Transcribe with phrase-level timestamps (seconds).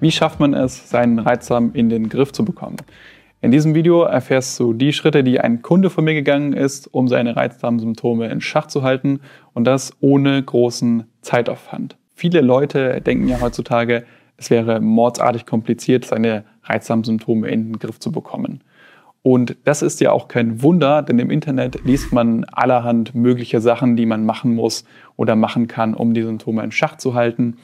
[0.00, 2.76] Wie schafft man es, seinen Reizdarm in den Griff zu bekommen?
[3.40, 7.08] In diesem Video erfährst du die Schritte, die ein Kunde von mir gegangen ist, um
[7.08, 9.20] seine Reizdarmsymptome in Schach zu halten
[9.54, 11.96] und das ohne großen Zeitaufwand.
[12.14, 14.04] Viele Leute denken ja heutzutage,
[14.36, 18.62] es wäre mordsartig kompliziert, seine Reizdarmsymptome in den Griff zu bekommen.
[19.22, 23.96] Und das ist ja auch kein Wunder, denn im Internet liest man allerhand mögliche Sachen,
[23.96, 24.84] die man machen muss
[25.16, 27.56] oder machen kann, um die Symptome in Schach zu halten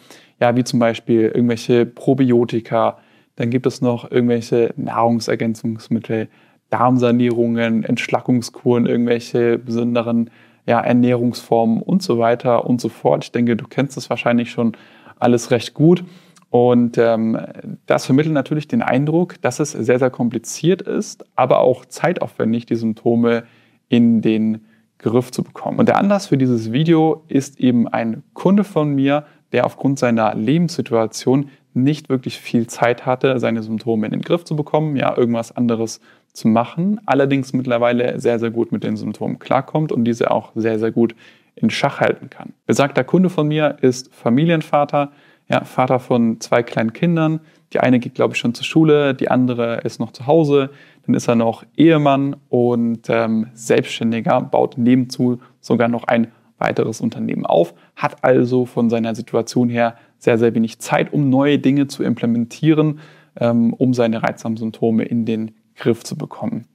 [0.45, 2.98] ja, wie zum Beispiel irgendwelche Probiotika,
[3.37, 6.28] dann gibt es noch irgendwelche Nahrungsergänzungsmittel,
[6.69, 10.28] Darmsanierungen, Entschlackungskuren, irgendwelche besonderen
[10.67, 13.25] ja, Ernährungsformen und so weiter und so fort.
[13.25, 14.72] Ich denke, du kennst das wahrscheinlich schon
[15.19, 16.05] alles recht gut.
[16.50, 17.39] Und ähm,
[17.87, 22.77] das vermittelt natürlich den Eindruck, dass es sehr, sehr kompliziert ist, aber auch zeitaufwendig, die
[22.77, 23.45] Symptome
[23.89, 24.67] in den
[24.98, 25.78] Griff zu bekommen.
[25.78, 30.34] Und der Anlass für dieses Video ist eben ein Kunde von mir, der aufgrund seiner
[30.34, 35.56] Lebenssituation nicht wirklich viel Zeit hatte, seine Symptome in den Griff zu bekommen, ja, irgendwas
[35.56, 36.00] anderes
[36.33, 40.80] zu machen, allerdings mittlerweile sehr, sehr gut mit den Symptomen klarkommt und diese auch sehr,
[40.80, 41.14] sehr gut
[41.55, 42.52] in Schach halten kann.
[42.66, 45.12] Besagter Kunde von mir ist Familienvater,
[45.48, 47.38] ja, Vater von zwei kleinen Kindern.
[47.72, 50.70] Die eine geht, glaube ich, schon zur Schule, die andere ist noch zu Hause.
[51.06, 57.47] Dann ist er noch Ehemann und ähm, Selbstständiger, baut nebenzu sogar noch ein weiteres Unternehmen
[57.47, 62.03] auf, hat also von seiner Situation her sehr, sehr wenig Zeit, um neue Dinge zu
[62.03, 63.00] implementieren,
[63.38, 66.66] ähm, um seine reizsamen Symptome in den Griff zu bekommen.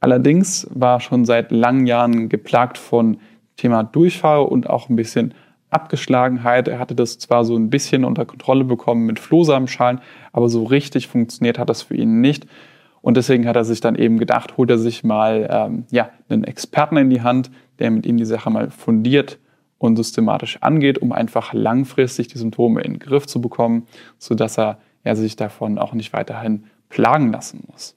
[0.00, 3.18] Allerdings war schon seit langen Jahren geplagt von
[3.56, 5.34] Thema Durchfall und auch ein bisschen
[5.70, 6.68] Abgeschlagenheit.
[6.68, 10.00] Er hatte das zwar so ein bisschen unter Kontrolle bekommen mit Flohsamenschalen,
[10.32, 12.46] aber so richtig funktioniert hat das für ihn nicht.
[13.00, 16.44] Und deswegen hat er sich dann eben gedacht, holt er sich mal ähm, ja, einen
[16.44, 19.38] Experten in die Hand, der mit ihm die Sache mal fundiert
[19.78, 23.86] und systematisch angeht, um einfach langfristig die Symptome in den Griff zu bekommen,
[24.18, 27.96] sodass er ja, sich davon auch nicht weiterhin plagen lassen muss.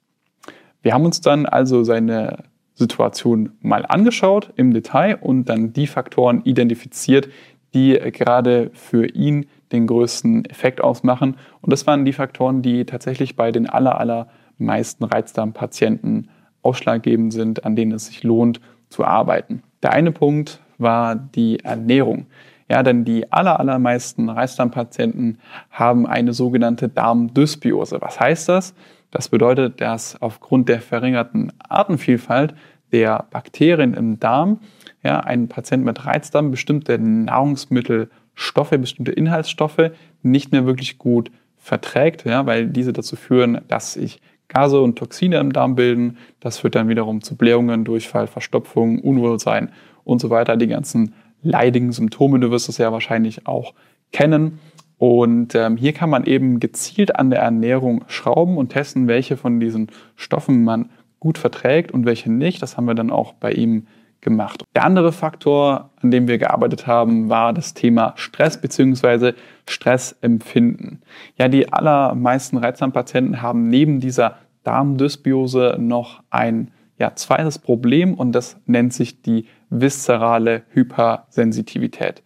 [0.81, 2.43] Wir haben uns dann also seine
[2.73, 7.29] Situation mal angeschaut im Detail und dann die Faktoren identifiziert,
[7.73, 11.37] die gerade für ihn den größten Effekt ausmachen.
[11.61, 16.29] Und das waren die Faktoren, die tatsächlich bei den aller, allermeisten Reizdarmpatienten
[16.61, 19.63] ausschlaggebend sind, an denen es sich lohnt zu arbeiten.
[19.83, 22.27] Der eine Punkt war die Ernährung.
[22.69, 25.39] Ja, denn die aller, allermeisten Reisdarmpatienten
[25.71, 28.01] haben eine sogenannte Darmdysbiose.
[28.01, 28.73] Was heißt das?
[29.11, 32.53] Das bedeutet, dass aufgrund der verringerten Artenvielfalt
[32.91, 34.59] der Bakterien im Darm
[35.03, 39.91] ja, ein Patient mit Reizdarm bestimmte Nahrungsmittelstoffe, bestimmte Inhaltsstoffe
[40.23, 45.37] nicht mehr wirklich gut verträgt, ja, weil diese dazu führen, dass sich Gase und Toxine
[45.39, 46.17] im Darm bilden.
[46.39, 49.69] Das führt dann wiederum zu Blähungen, Durchfall, Verstopfung, Unwohlsein
[50.03, 50.57] und so weiter.
[50.57, 53.73] Die ganzen leidigen Symptome, du wirst es ja wahrscheinlich auch
[54.11, 54.59] kennen.
[54.97, 59.59] Und ähm, hier kann man eben gezielt an der Ernährung schrauben und testen, welche von
[59.59, 62.61] diesen Stoffen man gut verträgt und welche nicht.
[62.61, 63.87] Das haben wir dann auch bei ihm
[64.21, 64.63] gemacht.
[64.75, 69.33] Der andere Faktor, an dem wir gearbeitet haben, war das Thema Stress bzw.
[69.67, 71.01] Stressempfinden.
[71.37, 78.57] Ja, die allermeisten Reizdarmpatienten haben neben dieser Darmdysbiose noch ein ja, zweites Problem und das
[78.65, 82.23] nennt sich die viszerale Hypersensitivität.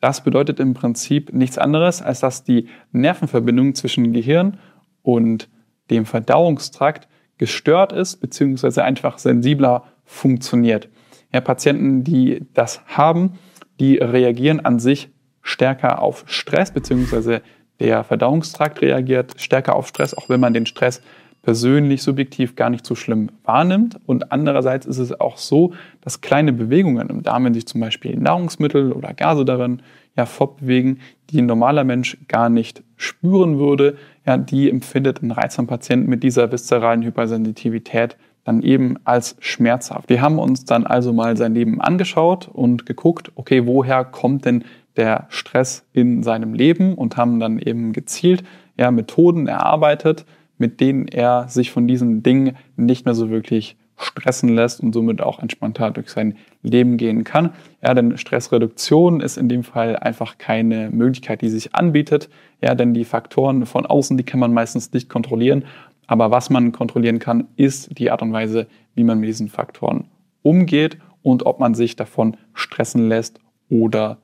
[0.00, 4.58] Das bedeutet im Prinzip nichts anderes, als dass die Nervenverbindung zwischen Gehirn
[5.02, 5.48] und
[5.90, 7.08] dem Verdauungstrakt
[7.38, 10.88] gestört ist, beziehungsweise einfach sensibler funktioniert.
[11.34, 13.40] Ja, Patienten, die das haben,
[13.80, 15.10] die reagieren an sich
[15.42, 17.42] stärker auf Stress, beziehungsweise
[17.80, 21.02] der Verdauungstrakt reagiert stärker auf Stress, auch wenn man den Stress
[21.42, 23.98] persönlich subjektiv gar nicht so schlimm wahrnimmt.
[24.06, 28.16] Und andererseits ist es auch so, dass kleine Bewegungen im Darm, wenn sich zum Beispiel
[28.16, 29.82] Nahrungsmittel oder Gase darin
[30.16, 35.66] ja fortbewegen, die ein normaler Mensch gar nicht spüren würde, ja, die empfindet ein reizsamer
[35.66, 40.08] Patient mit dieser viszeralen Hypersensitivität dann eben als schmerzhaft.
[40.08, 44.64] Wir haben uns dann also mal sein Leben angeschaut und geguckt, okay, woher kommt denn
[44.96, 48.44] der Stress in seinem Leben und haben dann eben gezielt
[48.76, 50.24] ja, Methoden erarbeitet,
[50.58, 55.20] mit denen er sich von diesen Dingen nicht mehr so wirklich stressen lässt und somit
[55.20, 57.50] auch entspannter durch sein Leben gehen kann.
[57.82, 62.28] Ja, denn Stressreduktion ist in dem Fall einfach keine Möglichkeit, die sich anbietet.
[62.60, 65.64] Ja, denn die Faktoren von außen, die kann man meistens nicht kontrollieren.
[66.06, 70.08] Aber was man kontrollieren kann, ist die Art und Weise, wie man mit diesen Faktoren
[70.42, 73.40] umgeht und ob man sich davon stressen lässt
[73.70, 74.18] oder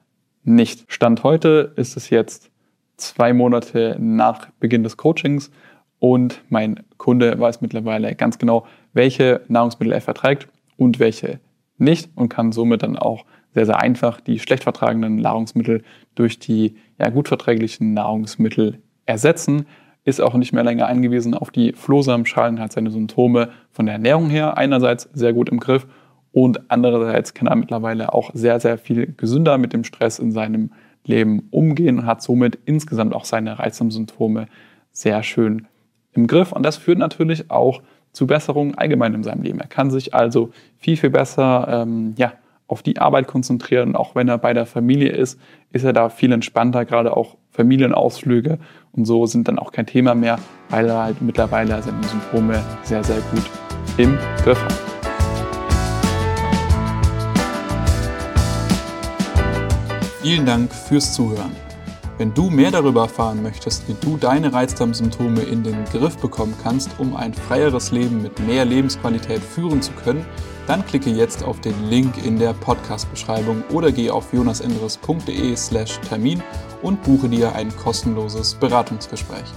[0.45, 0.85] nicht.
[0.89, 2.51] Stand heute ist es jetzt
[2.97, 5.51] zwei Monate nach Beginn des Coachings
[5.99, 11.41] und mein Kunde weiß mittlerweile ganz genau, welche Nahrungsmittel er verträgt und welche
[11.79, 13.25] nicht und kann somit dann auch
[13.55, 15.83] sehr, sehr einfach die schlecht vertragenen Nahrungsmittel
[16.15, 19.67] durch die ja, gut verträglichen Nahrungsmittel ersetzen.
[20.05, 24.31] Ist auch nicht mehr länger angewiesen auf die Flohsamenschalen, hat seine Symptome von der Ernährung
[24.31, 25.87] her einerseits sehr gut im Griff
[26.33, 30.71] und andererseits kann er mittlerweile auch sehr, sehr viel gesünder mit dem Stress in seinem
[31.05, 34.47] Leben umgehen und hat somit insgesamt auch seine Reizsymptome
[34.93, 35.67] sehr schön
[36.13, 36.53] im Griff.
[36.53, 37.83] Und das führt natürlich auch
[38.13, 39.61] zu Besserungen allgemein in seinem Leben.
[39.61, 42.33] Er kann sich also viel, viel besser ähm, ja,
[42.71, 43.97] auf die Arbeit konzentrieren.
[43.97, 45.41] Auch wenn er bei der Familie ist,
[45.73, 48.59] ist er da viel entspannter, gerade auch Familienausflüge
[48.93, 50.39] und so sind dann auch kein Thema mehr,
[50.69, 53.43] weil er halt mittlerweile seine Symptome sehr, sehr gut
[53.97, 54.75] im Griff hat.
[60.23, 61.70] Vielen Dank fürs Zuhören.
[62.21, 66.91] Wenn du mehr darüber erfahren möchtest, wie du deine Reizdarmsymptome in den Griff bekommen kannst,
[66.99, 70.27] um ein freieres Leben mit mehr Lebensqualität führen zu können,
[70.67, 76.43] dann klicke jetzt auf den Link in der Podcast-Beschreibung oder geh auf jonasenderes.de/slash Termin
[76.83, 79.51] und buche dir ein kostenloses Beratungsgespräch.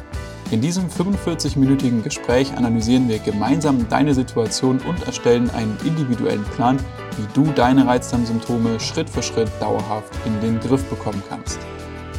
[0.51, 6.77] In diesem 45-minütigen Gespräch analysieren wir gemeinsam deine Situation und erstellen einen individuellen Plan,
[7.18, 11.59] wie du deine Reizdarmsymptome Schritt für Schritt dauerhaft in den Griff bekommen kannst.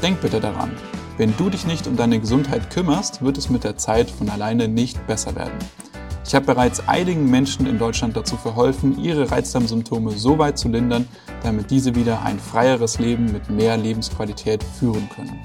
[0.04, 0.70] Denk bitte daran,
[1.16, 4.68] wenn du dich nicht um deine Gesundheit kümmerst, wird es mit der Zeit von alleine
[4.68, 5.58] nicht besser werden.
[6.26, 11.08] Ich habe bereits einigen Menschen in Deutschland dazu verholfen, ihre Reizdarmsymptome so weit zu lindern,
[11.42, 15.40] damit diese wieder ein freieres Leben mit mehr Lebensqualität führen können.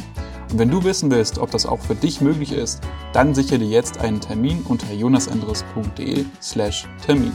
[0.52, 2.82] Und wenn du wissen willst, ob das auch für dich möglich ist,
[3.14, 7.32] dann sichere dir jetzt einen Termin unter jonasendres.de/termin.